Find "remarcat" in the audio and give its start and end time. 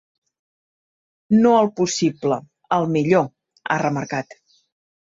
3.89-4.41